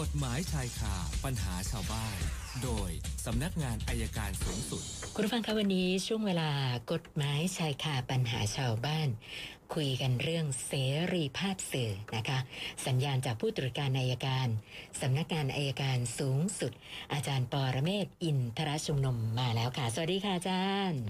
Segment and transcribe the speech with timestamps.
[0.00, 0.94] กฎหมายชายคา
[1.24, 2.16] ปัญหาชาวบ้าน
[2.62, 2.90] โดย
[3.26, 4.82] สำนักงานอายการสูงสุด
[5.14, 6.50] คุณผู้ฟังคะวันนี้ช่วงเวลา
[6.92, 9.08] กฎหมายชายคาปัญหาชาวบ้าน
[9.74, 10.72] คุยกันเรื่องเส
[11.12, 12.38] รีภาพสื่อนะคะ
[12.86, 14.48] สัญญาณจากผู้ตรวจการอายการ
[15.00, 16.72] สำนักงานอายการสูงสุด
[17.12, 21.04] อาจารย์ปอระเมศวร์อินทรชุมนุมมาแล้วค่ะ สวัสดีค่ะอาจารย์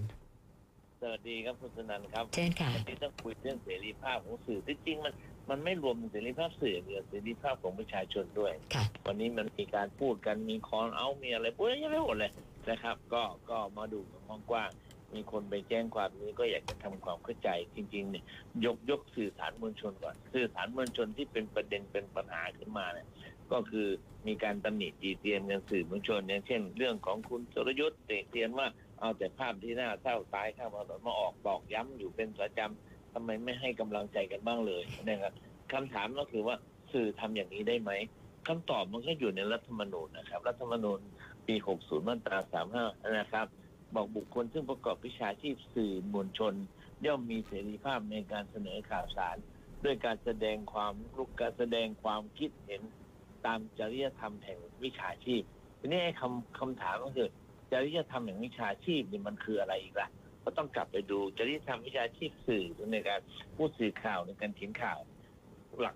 [1.01, 5.15] สวัสดีครับคุณสนันท์ครับเชิญค่ะวันนี้ต้องคุยเรื่องเสรีภาพของสื่อที่จริงมัน
[5.51, 12.33] มันไม่รวมเสรีภาพสื่อเดียวเสรีภาพของประชาชนด้วยค่ะวันนี้มันมีการพูดกันมีคอนเอามีอะไรพูดเยอะแยะไปหมดเลย
[12.71, 18.25] นะครับ ก็ก็มาดูกันกว้างๆมีคนไปแจ้งความนี้ก็อยากจะทำความเข้าใจจริงๆเนี่ย
[18.65, 23.09] ยกยกสื่อสารมวลชนก่อน สื่อสารมวลชนที่เป็นประเด็นเป็นปัญหาขึ้นมาเนี่ย
[23.53, 23.89] ก็คือ
[24.27, 28.67] มีการตำหนิตีเตียนกันสื่อมวลชนอย่างเช่น เรื่องของคุณสรยุทธ์เตะเตียนว่า
[29.01, 35.33] เอาแต่ภาพที่หน้าเศร้าตายข้ามถนนมาออกบอกย้ำอยู่เป็นประจำ ทำไมไม่ให้กำลังใจกันบ้างเลยนะครับ
[35.73, 36.57] คำถามก็คือว่า
[36.93, 37.91] สื่อทำอย่างนี้ได้ไหม
[38.49, 41.01] คำตอบมันก็อยู่ในรัฐธรรมนูญนะครับ รัฐธรรมนูญ
[41.47, 42.39] ปี 60 มาตรา
[42.79, 43.47] 35 นะครับ
[43.95, 46.55] บอกบุคคลซึ่งประกอบวิชาชีพสื่อมวลชน
[47.07, 49.37] ย่อมมีเสรีภาพในการเสนอข่าวสาร
[49.85, 52.83] ด้วยการแสดงความรู้การแสดงความคิดเห็น
[53.47, 55.43] ตามจริยธรรมแห่งวิชาชีพ
[55.81, 57.29] ทีนี้คำคำถามก็คือ
[57.73, 60.09] จริยธรรมแห่งวิชาชีพนี่มันคืออะไรอีกล่ะ
[60.45, 63.21] ก็ต้องกลับไปดูจริยธรรมวิชาชีพสื่อในการ
[63.57, 65.01] พูดสื่อข่าวในการเขียนข่าว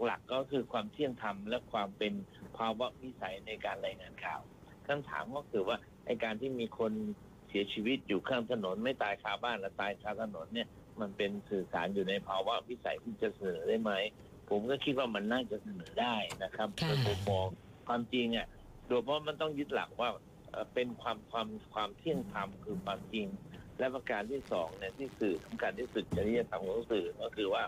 [0.05, 2.13] หลักๆ ก็คือความเที่ยงธรรมและความเป็น
[2.57, 4.41] ภาวะวิสัยในการรายงานข่าว
[4.87, 6.93] คำถามก็คือว่าไอ้การที่มีคน
[7.49, 10.69] เสียชีวิตอยู่ข้างถนน ไม่ตายคาบ้านและตายคาถนนเนี่ย
[11.01, 13.93] มันเป็นสื่อสารอยู่ในภาวะวิสัยที่จะเสนอได้ไหม
[14.51, 17.47] ผมก็คิดว่ามันน่าจะเสนอได้นะครับค่ะโดยผมมอง
[17.89, 18.47] ความจริงอะ
[18.89, 20.11] โดยเพราะมันต้องยึดหลักว่า
[20.51, 23.27] เอ่อเป็นความความความเที่ยงธรรมคือความจริง
[23.79, 27.65] และประการที่สองเนี่ยที่สื่อสำคัญที่สุดจริยธรรมของสื่อก็คือว่า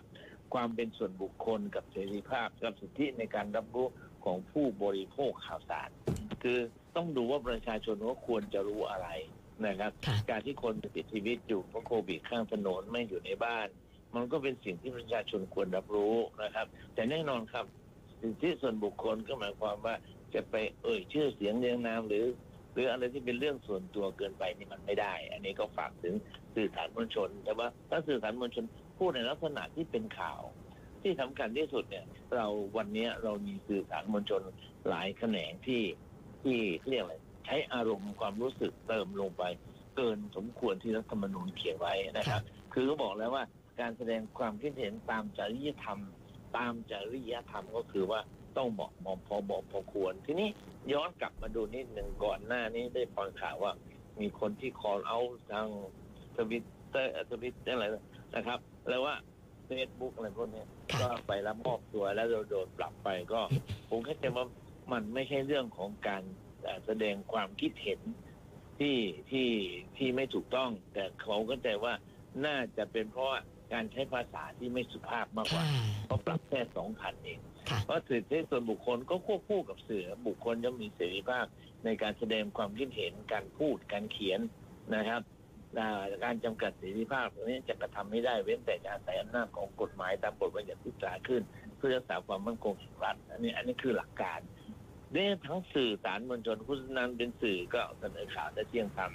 [0.54, 3.88] ความเป็นส่วนบุคคลกับเสรีภาพกับสิทธิในการรับรู้
[4.24, 5.90] ของผู้บริโภคข่าวสาร
[6.42, 6.58] คือ
[6.96, 9.08] ต้องดูว่าประชาชนว่าควรจะรู้อะไร
[9.66, 13.68] นะครับค่ะการที่คนเสียชีวิตอยู่เพราะโควิดข้างถนนไม่อยู่ในบ้าน
[14.14, 17.64] มันก็เป็นสิ่งที่ประชาชนควรรับรู้นะครับ แต่แน่นอนครับ
[18.20, 19.94] สิทธิส่วนบุคคลก็หมายความว่า
[20.34, 22.24] จะไปเอ่ยชื่อเสียงเรียงนามหรือ
[22.72, 26.14] หรืออะไรที่เป็นเรื่องส่วนตัวเกินไปนี่มันไม่ได้ อันนี้ก็ฝากถึง
[26.54, 28.64] สื่อสารมวลชน แต่ว่าถ้าสื่อสารมวลชน
[28.98, 30.40] พูดในลักษณะที่เป็นข่าว
[31.02, 32.46] ที่สำคัญที่สุดเนี่ย เรา
[32.76, 34.42] วันนี้เรามีสื่อสารมวลชน
[34.88, 35.82] หลายแขนงที่
[36.42, 36.58] ที่
[36.88, 37.14] เรียกอะไร
[37.46, 39.44] ใช้อารมณ์ความรู้สึกเติมลงไป
[39.96, 42.42] เกินสมควรที่รัฐธรรมนูญเขียนไว้นะครับ
[42.74, 43.44] คือก็บอกแล้วว่า
[43.80, 45.98] การแสดงความคิดเห็นตามจริยธรรม
[46.56, 48.20] ตามจริยธรรมก็คือว่า
[48.58, 50.48] ต้องเหมาะเหมาะพอเหมาะพอควร ทีนี้
[50.92, 53.72] ย้อนกลับมาดูนิดหนึ่งก่อนหน้านี้ได้ฟังข่าวว่า
[54.20, 55.18] มีคนที่ call out
[55.52, 55.68] ทาง
[56.36, 57.86] ทวิตเตอร์ทวิตอะไร
[58.36, 58.58] นะครับ
[58.88, 59.14] แล้วว่า
[59.66, 63.40] เฟซบุ๊กอะไรพวกเนี้ยค่ะก็ไปรับมอบตัวแล้วโดนปรับไปก็
[63.88, 64.46] ผมเข้าใจว่า
[64.92, 66.22] มันไม่ใช่เรื่องของการ
[66.62, 68.00] เอ่อแสดงความคิดเห็น
[68.78, 68.96] ที่
[69.30, 69.48] ที่
[69.96, 71.94] ที่ไม่ถูกต้อง แต่เขาก็ใจว่า
[72.46, 73.38] น่าจะเป็นเพราะว่า
[73.72, 75.64] การใช้ภาษาที่ไม่สุภาพมากกค่ะว่า
[76.06, 77.38] เพราะปรับแค่สองพันเอง
[77.70, 81.46] ค่ะเพราะสิทธิส่วนบุคคลก็ควบคู่กับสื่อบุคคลจะมีเสรีภาพ
[81.84, 84.40] ในการแสดงความคิดเห็นการพูดการเขียน
[84.96, 85.22] นะครับ
[85.78, 91.42] อ่าการจำกัดเสรีภาพตรงนี้จะกระทำไม่ได้เว้นแต่จะอาศัยอำนาจของกฎหมายตามบทบัญญัติที่ตราขึ้น
[91.76, 94.40] เพื่อรักษาความมั่นคงของรัฐอันนี้อันนี้คือหลักการ
[95.12, 99.12] เนี่ยทั้งสื่อสารมวลชนคุณนันเป็นสื่อก็เสนอข่าวและเที่ยงธรรม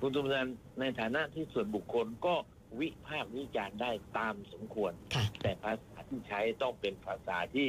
[0.00, 0.48] คุณตุมนัน
[0.80, 2.34] ในฐานะที่ส่วนบุคคลก็
[2.78, 7.66] วิพากษ์วิจารณ์ได้ตามสมควรค่ะแต่ภาษาที่ใช้ต้องเป็นภาษาที่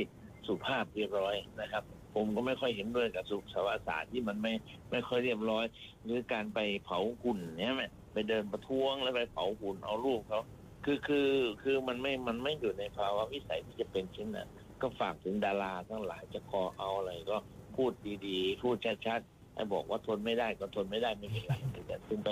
[0.47, 1.83] สุภาพเรียบร้อยนะครับ
[2.15, 3.37] ผมก็ไม่ค่อยเห็นด้วยกับสุ
[3.69, 4.53] ภาษาที่มันไม่
[4.91, 5.65] ไม่ค่อยเรียบร้อย
[6.03, 10.41] หรือการไปเผาหุ่นเนี่ยไหมไปเดินประท้วงแล้วไปเผาหุ่นเอารูปเขา
[10.85, 11.29] คือคือ
[11.61, 14.49] คือมันไม่มันไม่อยู่ในภาวะวิสัยที่จะเป็นเช่นนั้น
[14.81, 17.37] ก็ฝากถึงดาราทั้งหลายจะคอเอาอะไรก็
[17.75, 17.91] พูด
[18.27, 18.75] ดีๆ พูด
[19.07, 21.53] ชัดๆให้บอกว่าทนไม่ได้ก็ทนไม่ได้ไม่เป็นไร
[21.87, 22.29] แต่คุณไป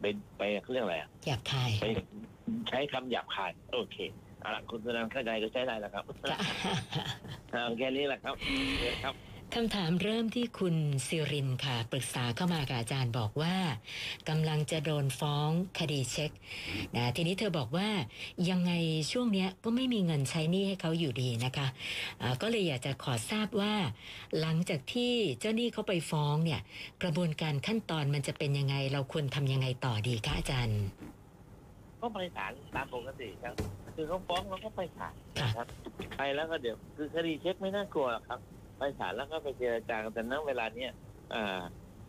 [0.00, 0.04] ไป
[0.38, 1.86] ไปเขาเรียกอะไรอะหยาบคายไป
[2.68, 3.96] ใช้คำหยาบคาย โอเค
[4.40, 6.04] เอาละคุณสนันเข้าใจก็ใช้ได้แล้วครับ
[7.50, 8.34] เอาแค่นี้แหละครับ
[8.78, 9.14] เชิญครับ
[9.54, 10.76] คำถามเริ่มที่คุณ
[11.06, 13.56] ซิรินค่ะ ปรึกษาเข้ามากับอาจารย์บอกว่า
[14.28, 16.30] กำลังจะโดนฟ้องคดีเช็ค
[16.96, 17.88] นะทีนี้เธอบอกว่า
[18.50, 18.72] ยังไง
[19.12, 23.74] ช่วงเนี้ยก็ไม่มีเงินใช้หนี้ให้เขาอยู่ดีนะคะะก็เลยอยากจะขอทราบว่า
[24.40, 26.60] หลังจากที่เจ้าหนี้เขาไปฟ้องเนี่ย
[27.02, 30.80] กระบวนการขั้นตอนมันจะเป็นยังไง เราควรทำยังไงต่อดีคะอาจารย์
[32.00, 33.54] ก็ไปศาลตามปกติครับ
[33.96, 35.66] คือเขาฟ้องเราก็ไปศาลนะครับ
[36.16, 38.40] ไปแล้วก็เดี๋ยวคือคดีเช็คไม่น่ากลัวหรอกครับ
[38.78, 40.92] ไปศาลแล้วก็ไปเจรจากันแต่ณเวลาเนี้ย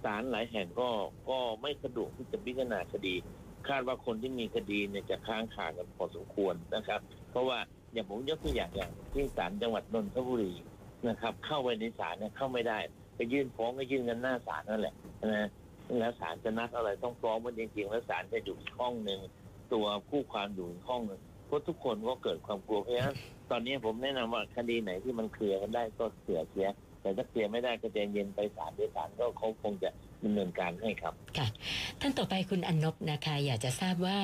[0.03, 0.89] ศาลหลายแห่งก็
[1.29, 3.15] ก็ไม่สะดวกที่จะพิจารณาคดี
[3.67, 6.99] คาดว่าคนที่มีคดีเนี่ยจะค้างคากันพอสมควรนะครับ
[7.31, 7.57] เพราะว่า
[7.93, 10.53] อย่างผมยกตัวอย่างอย่างที่ศาลจังหวัดนนทบุรี
[11.09, 12.79] นะครับ เข้าไปในศาลเนี่ยเข้าไม่ได้
[13.15, 15.49] ไปยื่นฟ้องก็ยื่นกันหน้าศาลนั่นแหละนะ
[15.99, 19.19] แล้วศาลจะนัดอะไรต้องฟ้องมันจริงๆแล้วศาลจะอยู่ห้องหนึ่ง
[19.73, 23.15] ตัวคู่ความอยู่ห้องหนึ่ง เพราะทุกคนก็เกิดความกลัวเพราะฉะนั้น
[23.51, 26.67] ตอนนี้ผมแนะนำว่าคดีไหนที่มันเคลียร์กันได้ก็เคลียร์เสีย
[27.01, 29.89] แต่ถ้าเคลียร์ไม่ได้ก็ใจเย็นไปศาลเดี๋ยวศาลก็เขาคงจะ
[30.23, 31.47] ดำเนินการให้ครับค่ะ
[32.01, 34.19] ท่านต่อไปคุณอนนบนะคะ อยากจะทราบว่า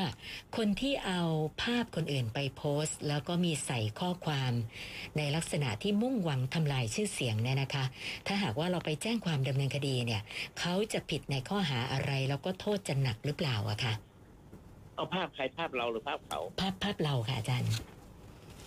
[0.57, 1.21] คนที่เอา
[1.61, 4.51] ภาพคนอื่นไปโพสต์ แล้วก็มีใส่ข้อความ
[5.17, 7.85] ในลักษณะที่มุ่งหวังทำลายชื่อเสียงเนี่ยนะคะ
[8.27, 10.21] ถ้าหากว่าเราไปแจ้งความดำเนินคดีเนี่ย
[10.59, 13.93] เขาจะผิดในข้อหาอะไรแล้วก็โทษจะหนักหรือเปล่าอะคะ
[14.95, 17.71] เอาภาพใครภาพเราหรือภาพเขา ภาพภาพเราค่ะอาจารย์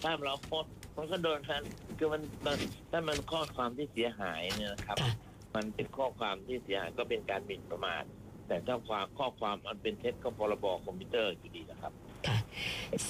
[0.04, 1.62] ภาพเราโพสต์มันก็โดนกัน
[1.98, 2.58] คือมันมัน
[2.90, 5.12] ถ้ามันข้อความที่เสียหายเนี่ยนะครับ ค่ะ
[5.56, 8.04] มันเป็นข้อความที่เสียหายก็เป็นการหมิ่นประมาท
[8.48, 11.92] แต่ถ้าความข้อความอันเป็นเท็จก็พรบคอมพิวเตอร์อยู่ดีนะครับ
[12.26, 12.38] ค่ะ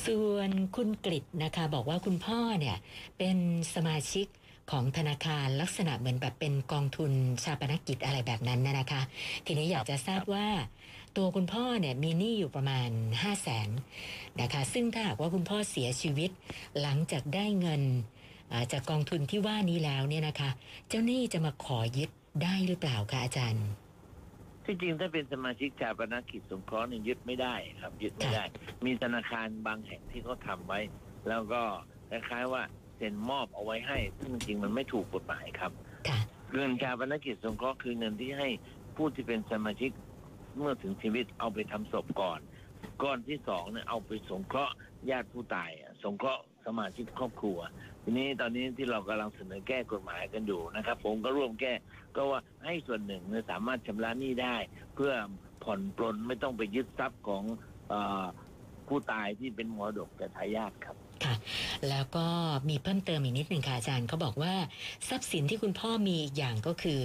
[0.05, 2.77] ส่วนคุณกฤษนะคะ บอกว่าคุณพ่อเนี่ย
[3.19, 3.37] เป็น
[3.75, 4.27] สมาชิก
[4.71, 7.13] ของธนาคารลักษณะเหมือนแบบเป็นกองทุน
[7.45, 9.03] ฌาปนกิจอะไรแบบนั้นนะนะคะ
[9.47, 10.47] ทีนี้อยากจะทราบว่า
[11.17, 13.69] ตัวคุณพ่อเนี่ยมีหนี้อยู่ประมาณ 5 0 0แสน
[14.41, 16.31] นะคะซึ่งถ้าหากว่าคุณพ่อเสียชีวิต
[16.81, 17.83] หลังจากได้เงิน
[18.53, 20.51] อ่าจากกองทุนที่ว่านี้แล้วเนี่ยนะคะ
[20.89, 22.11] เจ้าหนี้จะมาขอยึด
[22.43, 23.67] ได้หรือเปล่าคะอาจารย์
[24.65, 28.45] ที่จริงถ้าเป็นสมาชิกชาปนกิจสงเคราะห์เนี่ยยึดไม่ได้ครับ ยึดไม่ได้
[28.85, 30.81] มีธนาคารบางแห่งที่เขาทำไว้
[31.29, 31.63] แล้วก็
[32.11, 32.63] คล้ายๆว่า
[32.97, 35.73] เซ็นมอบเอาไว้ให้ ซึ่งจริงๆมันไม่ถูกกฎหมายครับ
[36.09, 36.19] ค่ะ
[36.55, 38.49] เงินชาปนกิจสงเคราะห์คือเงินที่ให้
[38.97, 39.91] ผู้ที่เป็นสมาชิก
[40.57, 42.41] เมื่อถึงชีวิตเอาไปทำศพก่อน
[43.03, 44.75] ก้อนที่สองเนี่ยเอาไปสงเคราะห์
[45.11, 45.71] ญาติผู้ตาย
[46.03, 47.59] สงเคราะห์สมาชิกครอบครัว
[48.03, 51.73] ทีนี้ตอนนี้ที่เรากำลังเสนอแก้กฎหมายกันอยู่นะครับ ผมก็ร่วมแก้
[52.17, 54.57] ก็ว่าให้ส่วนหนึ่งเนี่ยสามารถชำระหนี้ได้
[54.95, 55.13] เพื่อ
[55.65, 57.45] ผ่อนปลนไม่ต้องไปยึดทรัพย์ของ
[57.93, 57.95] อ
[58.89, 61.35] ผู้ตายที่เป็นมรดกแต่ทายาทครับ ค่ะ
[61.89, 62.27] แล้วก็
[62.69, 64.55] มีเพิ่มเติมอีกนิดหนึ่งค่ะอาจารย์เขาบอกว่า
[65.09, 67.01] ทรัพย์สินที่คุณพ่อมีอีกอย่างก็คือ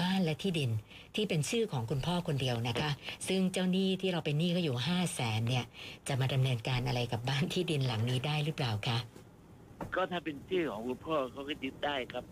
[0.00, 0.70] บ้านและที่ดิน
[1.14, 2.90] ที่เป็นชื่อของคุณพ่อคนเดียวนะคะ
[3.28, 5.64] ซึ่งเจ้าหนี้ที่เราเป็นหนี้ก็อยู่ห้าแสนเนี่ย
[6.08, 8.98] จะมาดำเนินการอะไรกับบ้านที่ดินหลังนี้ได้หรือเปล่าคะ
[9.94, 12.24] ก็ถ้าเป็นชื่อของคุณพ่อเขาก็ยึดได้ครับ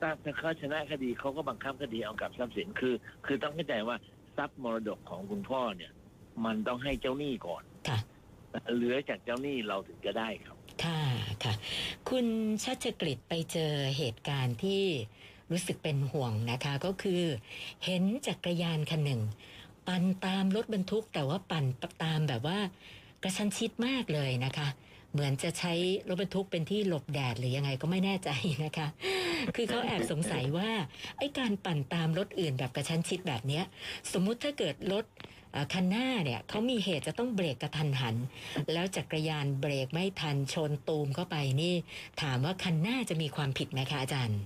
[0.00, 2.94] ถ้าถ้าเขาชนะคดีเขาก็บังคับคดีเอากับทรัพย์สินคือ
[3.26, 3.96] คือต้องเข้าใจว่า
[4.36, 5.92] ทรัพย์มรดกของคุณพ่อเนี่ย
[6.44, 7.98] มันต้องให้เจ้าหนี้ก่อนค่ะ
[8.74, 11.02] เหลือจากเจ้าหนี้เราถึงจะได้ครับ ค่ะ
[11.44, 11.54] ค่ะ
[12.08, 12.26] คุณ
[12.64, 14.84] ชัชกฤษไปเจอเหตุการณ์ที่
[15.50, 17.22] รู้สึกเป็นห่วงนะคะก็คือ
[17.84, 19.22] เห็นจักรยานคันหนึ่ง
[19.86, 21.64] ปั่นตามรถบรรทุกแต่ว่าปั่น
[22.04, 22.58] ตามแบบว่า
[23.22, 24.68] กระชั้นชิดมากเลยนะคะ
[25.12, 25.72] เหมือนจะใช้
[26.08, 28.30] รถบรรทุกเป็นที่หลบแดดหรือยังไงก็ไม่แน่ใจ
[28.64, 28.88] นะคะ
[29.56, 30.70] คือเขาแอบสงสัยว่า
[31.18, 33.64] ไอ้การปั่นตามรถอื่นแบบกระชั้นชิดแบบเนี้ย
[34.12, 35.04] สมมุติถ้าเกิดรถ
[35.72, 38.16] คันหน้าเนี่ยเขามีเหตุจะต้องเบรกกระทันหัน
[38.72, 41.74] แล้วจักรยานเบรกไม่ทันชนตูมเข้าไปนี่
[42.22, 44.40] ถามว่าคันหน้าจะมีความผิดไหมคะอาจารย์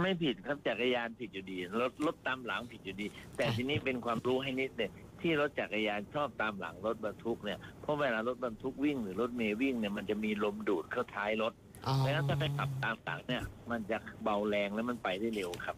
[0.00, 3.06] ไม่ผิดครับจักรยานผิดอยู่ดีรถรถตามหลังผิดอยู่ดี
[3.36, 4.90] แต่ค่ะทีนี้เป็นความรู้ให้นิดเนี่ย
[5.20, 11.52] ที่รถจักรยานชอบตามหลังรถบรรทุกเนี่ยเพราะเวลารถบรรทุกวิ่งหรือรถเมย์วิ่งเนี่ยมันจะมีลมดูดเข้าท้ายรถ
[11.86, 15.76] อ๋อเพราะฉะนั้นถ้าไปขับตามหลังเนี่ย มันจะเบาแรงแล้วมันไปได้เร็วครับ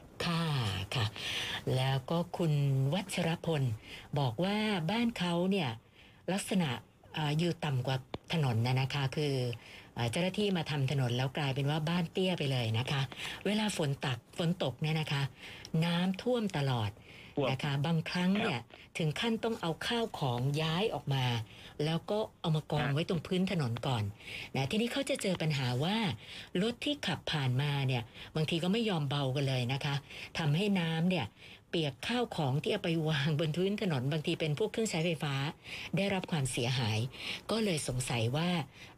[0.96, 1.06] ค่ะค่ะ
[1.76, 2.52] แล้วก็คุณ
[2.94, 3.62] วัชรพล
[4.18, 4.56] บอกว่า
[4.90, 5.68] บ้านเขาเนี่ย
[6.32, 6.68] ลักษณะ
[7.14, 7.96] เอ่ออยู่ต่ำกว่า
[8.32, 9.34] ถนนนะนะคะคือ
[9.94, 13.02] เอ่อเจ้าหน้าที่มาทำถนนแล้วกลายเป็นว่าบ้านเตี้ยไปเลยนะคะ
[13.46, 15.22] เวลาฝนตักฝนตกเนี่ยนะคะ
[15.84, 16.90] น้ำท่วมตลอด
[17.36, 18.58] ท่วมนะคะ บางครั้งเนี่ย
[18.98, 21.24] ถึงขั้นต้องเอาข้าวของย้ายออกมา
[21.84, 24.04] แล้วก็เอามากองไว้ตรงพื้นถนนก่อน
[24.56, 25.96] นะทีนี้เขาจะเจอปัญหาว่า
[26.62, 28.02] รถที่ขับผ่านมาเนี่ย
[28.36, 29.94] บางทีก็ไม่ยอมเบากันเลยนะคะ
[30.38, 31.26] ทำให้น้ำเนี่ย
[31.68, 35.34] เปียกข้าวของที่เอาไปวางบนพื้นถนนบางทีเป็นพวกเครื่องใช้ไฟฟ้า
[35.96, 36.98] ได้รับความเสียหาย
[37.50, 38.50] ก็เลยสงสัยว่า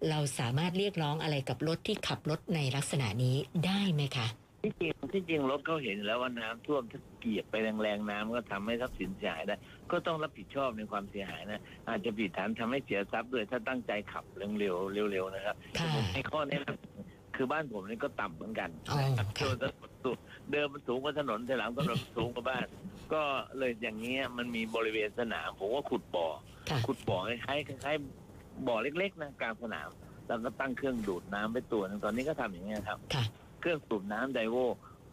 [0.08, 4.26] เราสามารถเรียกร้องอะไรกับรถที่ขับรถในลักษณะนี้ได้ไหมคะ
[4.64, 9.56] ที่จริงที่จริงรถเขาเห็นแล้วว่าน้ำท่วมถ้าเกียบไปแรงๆน้ำก็ทำให้ทรัพย์สินเสียหายได้
[9.90, 19.72] ก็ต้องรับผิดชอบในความเสียหายนะอาจจะผิดฐานทำให้เสียทรัพย์ด้วยถ้าตั้งใจขับเร็วๆเร็วๆนะครับค่ะผมให้ข้อแนะนำคือบ้านผมนี่ก็ต่ำเหมือนกันอ๋อนะครับค่ะโดย
[20.04, 20.16] สูง
[20.52, 22.66] เดิมมันสูงกว่าถนนแต่หลังถนนมันสูงกว่าบ้าน
[23.12, 23.22] ก็
[23.58, 26.26] เลยอย่างเงี้ยมันมีบริเวณสนามผมว่าขุดบ่อ
[26.70, 29.88] ค่ะขุดบ่อคล้ายๆคล้ายๆบ่อเล็กๆนะกลางสนาม
[30.26, 33.24] แล้วก็ตั้งเครื่องดูดน้ำไปตัวหนึงตอนนี้ก็ทำอย่างเงี้ยครับค่ะ
[33.64, 34.56] เครื่องสูบน้ำไดโว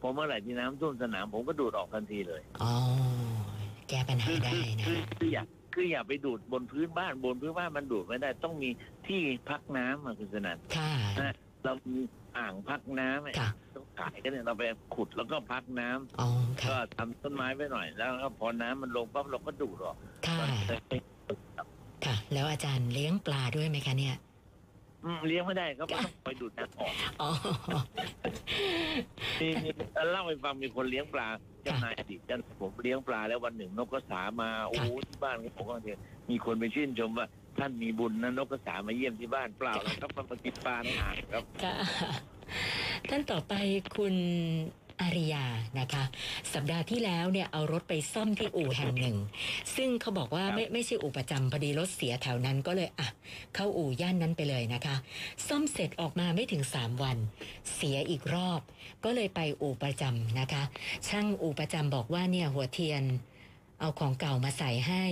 [0.02, 2.74] พอเมื่อไหร่ที่น้ำท่วมสนามผมก็ดูดออกทันทีเลยอ๋อ
[3.90, 5.44] แก้ปัญหาคือได้คือนะคือคืออย่า
[5.74, 8.70] คืออย่าไปดูดบนพื้นบ้านบนพื้นบ้านมันดูดไม่ได้ ต้องมี
[9.08, 10.94] ที่พักน้ำอะคุณสนันค่ะ
[11.66, 12.00] เรามี
[12.38, 14.64] อ่างพักน้ำอะค่ะต้องขายกันเนี่ยเราไป
[14.96, 16.28] ขุดแล้วก็พักน้ำอ๋อ
[16.62, 19.96] ค่ะก็ทำต้นไม้ไว้หน่อย แล้วก็พอน้ำมันลงปั๊บเราก็ดูดออก
[20.28, 20.98] ค่ะมันจะไม่
[22.06, 24.16] ค่ะ แล้วอาจารย์เลี้ยงปลาด้วยไหมคะเนี่ย
[25.06, 27.30] อืมเลี้ยงไม่ได้เขาก็ต้องไปดูดน้ำออกอ๋อ
[29.40, 29.70] มีมี
[30.12, 31.28] เล่าให้ฟังมีคนเลี้ยงปลา
[31.64, 35.98] เจ้านายอดีตเจ้านายผมเลี้ยงปลาแล้ววันหนึ่งนกกระสามาโอ้โหที่บ้านผมก็เห็น
[36.30, 37.28] มีคนไปชื่นชมว่า
[37.60, 41.76] ท่านมีบุญนะนกกระสามาเยี่ยมที่บ้านเปล่าหรอกครับมันมากินปลาในอ่างครับ ค่ะ
[43.10, 43.54] ท่านต่อไป
[43.98, 44.16] คุณ
[45.02, 45.46] อาริยา
[45.80, 46.04] นะคะ
[46.54, 49.18] สัปดาห์ที่แล้วเนี่ยเอารถไปซ่อมที่อู่แห่งหนึ่ง
[49.76, 53.08] ซึ่งเขาบอกว่าครับไม่ไม่ใช่อู่ประจำพอดีรถเสียแถวนั้นก็เลยอะ
[53.56, 54.96] เข้าอู่ย่านนั้นไปเลยนะคะ
[55.48, 57.18] ซ่อมเสร็จออกมาไม่ถึง 3 วัน
[57.76, 58.62] เสียอีกรอบ
[59.04, 60.64] ก็เลยไปอู่ประจำนะคะ
[61.08, 63.04] ช่างอู่ประจำบอกว่าเนี่ยหัวเทียน
[63.80, 65.06] เอาของเก่ามาใส่ให้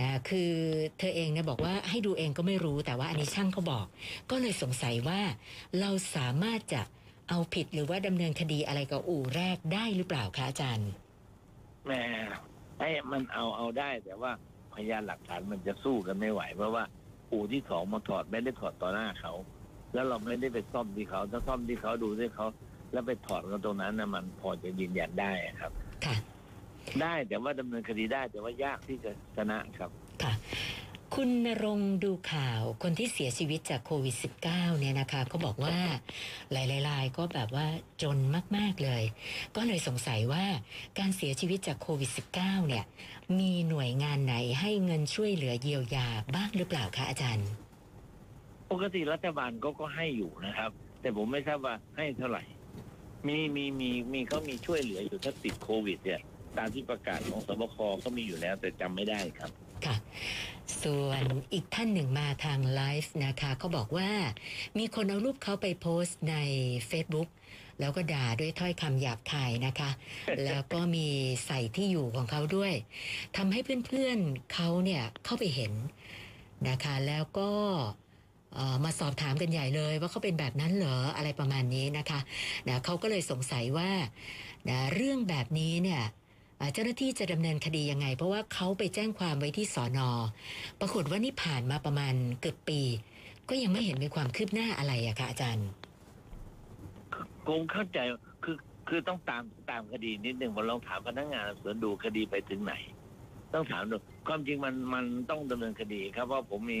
[0.00, 0.52] นะคือ
[0.98, 3.86] เธอเองเนี่ยบอกว่าให้ดูเองก็ไม่รู้แต่ว่าอันนี้ช่างเขาบอก
[4.30, 5.20] ก็เลยสงสัยว่า
[5.80, 6.82] เราสามารถจะ
[7.28, 10.90] เอาผิดหรือว่าดำเนินคดีอะไรกับอู่แรกได้หรือเปล่าคะอาจารย์
[11.86, 11.92] แหม
[12.78, 14.32] ไอ้มันเอาเอาได้ แต่ว่า
[14.74, 16.84] พยานหลักฐานมันจะสู้กันไม่ไหว เพราะว่า
[17.32, 19.32] อู่ที่สองมาถอดไม่ได้ถอดต่อหน้าเขา
[19.94, 22.46] แล้วเราไม่ได้ไปซ่อมที่เขา ถ้าซ่อมที่เขาดูที่เขา
[22.92, 25.72] แล้วไปถอดกันตรงนั้นนะมันพอจะยืนยันได้ครับ
[26.04, 26.16] ค่ะ
[27.02, 29.90] ได้แต่ว่าดำเนินคดีได้แต่ว่ายากที่จะชนะครับ
[30.22, 30.32] ค่ะ
[31.22, 35.78] คุณนรงดูข่าวคนที่เสียชีวิตจากโควิด -19 เนี่ยนะคะเขาบอกว่า
[36.52, 37.66] หลายๆรายก็แบบว่า
[38.02, 38.18] จน
[38.56, 39.02] มาก ๆ เลย
[39.56, 40.44] ก็เลยสงสัยว่า
[40.98, 42.84] การเสียชีวิตจากโควิด -19 เนี่ย
[43.38, 47.48] มีหน่วยงานไหนให้เงินช่วยเหลือเยียวยาบ้างหรือเปล่าคะอาจารย์
[48.72, 50.70] ปกติรัฐบาลก็ก็ให้อยู่นะครับ
[51.00, 52.42] แต่ผมไม่ทราบว่าให้เท่าไหร่
[53.26, 56.20] มีมีมีมีเขามีช่วยเหลืออยู่ถ้าติดโควิดเนี่ย
[56.58, 59.52] ตามที่ประกาศของสบคก็มีอยู่แล้วแต่จำไม่ได้ครับ
[59.86, 59.96] ค่ะ
[60.82, 64.10] ส่วนอีกท่านหนึ่งมาทางไลฟ์นะคะเขาบอกว่า
[64.78, 66.36] มีคนเอารูปเขาไปโพสต์ใน
[66.90, 67.28] Facebook
[67.80, 69.90] แล้วก็ด่าด้วยถ้อยคำหยาบคายนะคะ
[70.44, 71.06] แล้วก็มี
[71.46, 72.72] ใส่ที่อยู่ของเขาด้วย
[73.36, 75.72] ทำให้เพื่อนๆเขาเนี่ยเข้าไปเห็น
[76.68, 77.50] นะคะ แล้วก็
[78.54, 82.20] เอ่อมาสอบถามกันใหญ่เลยว่าเขาเป็นแบบนั้นเหรออะไรประมาณนี้นะคะ
[82.68, 83.90] นะเขาก็เลยสงสัยว่า
[84.68, 86.10] นะเรื่องแบบนี้เนี่ยอ่า
[86.72, 90.08] เจ้าหน้าที่จะดำเนินคดียังไง เพราะว่าเขาไปแจ้งความไว้ที่สอนอ
[90.80, 92.80] ปรากฏว่านี่ผ่านมาประมาณเกือบปี
[93.48, 95.68] ก็ยังไม่เห็นมีความคืบหน้าอะไรอะค่ะอาจารย์
[97.46, 97.98] คงเข้าใจ
[98.44, 98.56] คือ
[98.88, 102.74] คือต้องตามตามคดีนิดหนึ่งว่าลองถามพนักงานสอบสวนดูคดีไปถึงไหน
[103.54, 103.96] ต้องถามดู
[104.28, 106.80] ความจริงมันมันต้องดำเนินคดีครับเพราะผมมี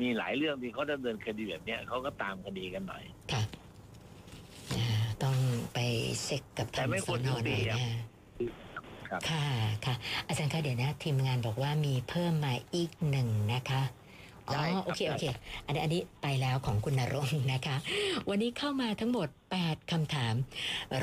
[0.00, 3.42] มีหลายเรื่องที่เขาดำเนินคดีแบบเนี้ยเขาก็ตามคดีกันหน่อยค่ะ
[4.76, 4.86] อ่า
[5.22, 5.36] ต้อง
[5.74, 5.78] ไป
[6.22, 8.15] เช็คกับแต่ทางไม่สควอรนอทุกหปีน่อยอะนะ
[9.10, 9.44] ครับ ค่ะ
[9.86, 9.94] ค่ะ
[10.28, 13.82] อาจารย์คะเดี๋ยวนะ ทีมงานบอกว่ามีเพิ่มมาอีกหนึ่งนะคะ
[14.48, 15.24] อ๋อได้ครับ โอเคโอเค
[15.66, 17.76] อันนี้อันนี้ไปแล้วของคุณนรงค์นะคะ
[18.28, 19.28] วันนี้เข้ามาทั้งหมด
[19.60, 20.34] 8คำถาม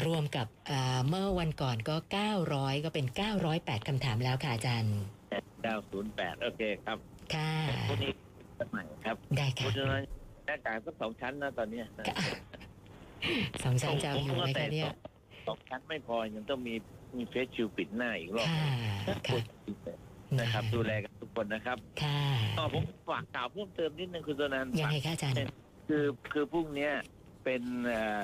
[0.06, 1.96] รวมกับอ่าเมื่อวันก่อนก็
[2.40, 3.06] 900 ก็เป็น
[3.48, 4.96] 908คำถามแล้วค่ะอาจารย์
[5.66, 6.98] ดาวศูนย์แปดโอเคครับ
[7.36, 7.52] ค่ะ
[7.90, 8.12] พวกนี้
[8.60, 10.04] สักหน่อยครับได้เพค่ะราะฉะนั้น
[10.46, 12.06] หน้ากากก็สองชั้นนะตอนเนี้ยนะ
[13.64, 14.92] สองชั้นจะเอาอยู่ไหมคะเนี่ย
[15.48, 16.76] สองชั้นไม่พอยังต้องมี
[17.18, 18.48] มีเฟสชิลปิดหน้าอีกรอบ
[19.08, 19.40] ค่ะค่ะ
[20.40, 22.20] นะครับ ดูแลกันทุกคนนะครับค่ะ
[22.58, 25.38] อ๋อผมฝากข่าวเพิ่มเติมนิดนึงคุณตัวนั้นยังไงคะอาจารย์
[25.88, 26.94] คือคือพรุ่งเนี้ย
[27.44, 28.22] เป็นเอ่อ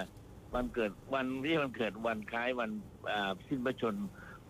[0.53, 2.69] วันเกิดวันที่วันเกิดวันคล้ายวัน
[3.11, 4.07] อ่าสิ้นพระชนม์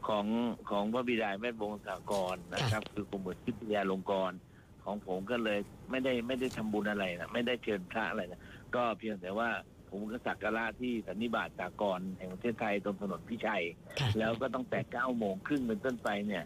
[0.08, 0.26] ของ
[0.70, 4.38] ของพระบิดาแม่บงสากรนะครับ คือกรมบุตรทิพยาลงกรณ์
[4.84, 8.42] ของผมก็เลยไม่ได้ไม่ได้ทำบุญอะไรนะไม่ได้เชิญพระอะไรนะ
[8.76, 9.50] ก็เพียงแต่ว่า
[9.90, 13.64] ผมก็สักการะที่สันนิบาตสากรณ์แห่งประเทศไทยตรงถนนพิชัย
[14.00, 16.44] ค่ะแล้วก็ตั้งแต่เก้าโมงครึ่งเป็นต้นไปเนี่ย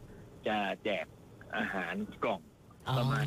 [0.47, 1.05] จะแจก
[1.57, 2.41] อาหารกล่อง
[2.87, 3.25] อ๋อประมาณ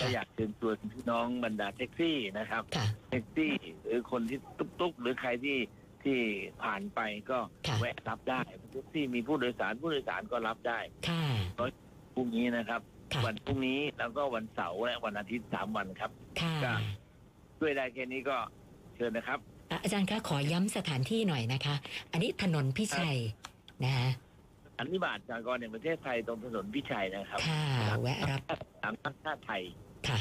[0.00, 3.52] ก็อยากเชิญชวนพี่น้องบรรดาแท็กซี่นะครับค่ะแท็กซี่
[3.84, 5.58] หรือคนที่ตุ๊กๆ หรือใครที่
[6.04, 6.18] ที่
[6.62, 8.40] ผ่านไปก็ค่ะแวะรับได้
[8.72, 11.22] แท็กซี่มีผู้โดยสารผู้โดยสารก็รับได้ค่ะ
[12.14, 12.80] พรุ่งนี้นะครับ
[13.12, 16.72] ค่ะวันพรุ่งนี้แล้วก็วันเสาร์และวันอาทิตย์สามวันครับค่ะก็
[17.58, 18.36] ช่วยได้แค่นี้ก็
[18.96, 19.38] เชิญนะครับ
[19.70, 21.74] อะอาจารย์คะขอย้ำสถานที่หน่อยนะคะ
[22.12, 23.18] อันนี้ถนนพิชัย
[23.84, 24.08] นะคะ
[24.78, 27.64] อันนิบาตสากรณ์แห่งประเทศไทยตรงถนนพิชัยนะครับ ค่ะ
[28.00, 28.40] แวะรับ
[28.82, 29.62] สามพันท่าไทย
[30.08, 30.18] ค่ะ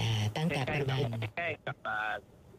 [0.00, 1.98] นะตั้งแต่ใกปล้ระมาณๆใกล้กับอ่า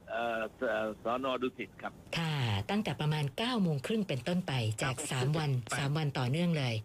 [0.09, 2.33] เอ่อเอ่อสอนอดุสิตครับ ค่ะ
[2.69, 6.75] ตั้งแต่ประมาณ9ก้าโมงครึ่งเป็นต้นไปแจกครับ3วัน3วันต่อเนื่องเลย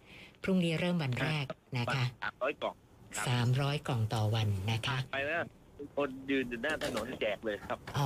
[0.43, 1.45] พรุ่งนี้เริ่มวันแรก
[1.77, 2.75] นะคะสามร้อยกล่อง
[3.15, 5.43] ครับ300กล่องต่อวันนะคะ ไปแล้ว
[5.95, 8.05] คนยืนอยู่หน้าถนนแจกเลยครับโอ้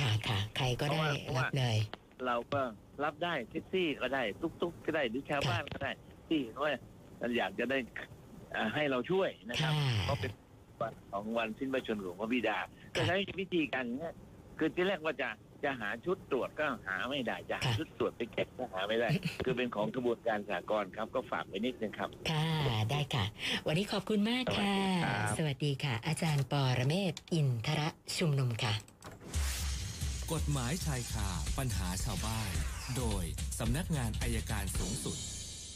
[0.00, 1.78] ค่ะค่ะใครก็ได้เพราะว่า รับเลย
[2.26, 2.60] เราก็
[3.04, 5.90] รับได้แท็กซี่ก็ได้ตุ๊กๆก็ได้หรือชาวบ้านก็ได้
[6.28, 6.72] ที่ว่า
[7.36, 7.78] อยากจะได้
[8.54, 10.32] อ่าให้เราช่วยนะครับ ค่ะ ก็เป็น
[10.80, 12.58] วันของวันสิ้นพระชนม์ของพระบิดา
[12.94, 14.14] ก็ใช้วิธีการอย่างเงี้ย
[14.58, 15.28] คือที่แรกว่าจะ
[15.64, 19.08] จะหาชุดตรวจก็หาไม่ได้จะหาค่ะชุดตรวจไปเก็บก็หาไม่ได้
[19.44, 22.48] คือเป็นของกระบวนการสากลครับก็ฝากไว้นิดนึงครับ ค่ะ
[22.90, 23.24] ได้ค่ะ
[23.66, 27.88] วันนี้ขอบคุณมากค่ะ สวัสดีครับสวัสดีค่ะ อาจารย์ปอระเมศวร์อินทระ
[28.18, 28.74] ชุมนุมค่ะ
[30.32, 32.50] กฎหมายชายคาปัญหาชาวบ้าน
[32.96, 33.24] โดย
[33.58, 35.18] สำนักงานอายการสูงสุด